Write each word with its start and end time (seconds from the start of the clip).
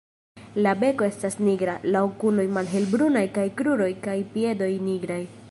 La 0.61 0.71
beko 0.83 1.05
estas 1.07 1.37
nigra, 1.49 1.75
la 1.97 2.01
okuloj 2.07 2.47
malhelbrunaj 2.57 3.25
kaj 3.37 3.45
kruroj 3.61 3.93
kaj 4.09 4.19
piedoj 4.35 4.73
nigraj. 4.91 5.25